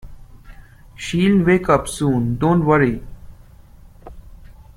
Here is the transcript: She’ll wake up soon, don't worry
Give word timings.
She’ll 0.95 1.43
wake 1.43 1.69
up 1.69 1.87
soon, 1.87 2.39
don't 2.39 2.65
worry 2.65 3.03